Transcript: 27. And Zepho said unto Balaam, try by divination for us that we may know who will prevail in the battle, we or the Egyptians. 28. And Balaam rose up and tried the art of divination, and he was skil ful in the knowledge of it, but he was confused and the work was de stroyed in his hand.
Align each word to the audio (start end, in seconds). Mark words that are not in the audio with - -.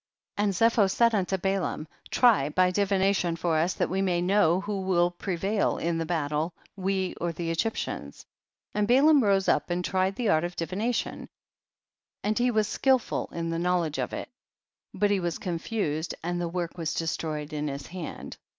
27. 0.37 0.49
And 0.49 0.53
Zepho 0.55 0.91
said 0.91 1.13
unto 1.13 1.37
Balaam, 1.37 1.87
try 2.09 2.49
by 2.49 2.71
divination 2.71 3.35
for 3.35 3.59
us 3.59 3.75
that 3.75 3.91
we 3.91 4.01
may 4.01 4.19
know 4.19 4.61
who 4.61 4.81
will 4.81 5.11
prevail 5.11 5.77
in 5.77 5.99
the 5.99 6.07
battle, 6.07 6.55
we 6.75 7.13
or 7.21 7.31
the 7.31 7.51
Egyptians. 7.51 8.25
28. 8.73 8.79
And 8.79 8.87
Balaam 8.87 9.23
rose 9.23 9.47
up 9.47 9.69
and 9.69 9.85
tried 9.85 10.15
the 10.15 10.29
art 10.29 10.43
of 10.43 10.55
divination, 10.55 11.29
and 12.23 12.35
he 12.39 12.49
was 12.49 12.67
skil 12.67 12.97
ful 12.97 13.29
in 13.31 13.51
the 13.51 13.59
knowledge 13.59 13.99
of 13.99 14.11
it, 14.11 14.29
but 14.91 15.11
he 15.11 15.19
was 15.19 15.37
confused 15.37 16.15
and 16.23 16.41
the 16.41 16.49
work 16.49 16.79
was 16.79 16.95
de 16.95 17.05
stroyed 17.05 17.53
in 17.53 17.67
his 17.67 17.85
hand. 17.85 18.37